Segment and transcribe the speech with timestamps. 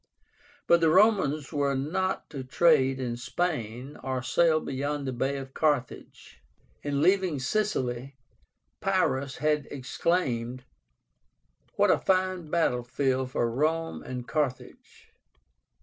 [0.65, 5.53] But the Romans were not to trade in Spain, or sail beyond the Bay of
[5.53, 6.41] Carthage.
[6.81, 8.15] In leaving Sicily,
[8.81, 10.63] Pyrrhus had exclaimed,
[11.75, 15.11] "What a fine battle field for Rome and Carthage!"